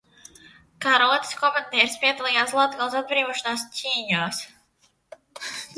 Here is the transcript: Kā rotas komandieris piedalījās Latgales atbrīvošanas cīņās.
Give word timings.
Kā 0.85 0.93
rotas 1.01 1.33
komandieris 1.41 1.99
piedalījās 2.05 2.57
Latgales 2.61 2.99
atbrīvošanas 3.03 3.69
cīņās. 3.81 4.43